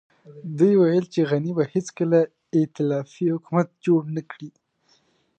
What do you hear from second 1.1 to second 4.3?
چې غني به هېڅکله ائتلافي حکومت جوړ نه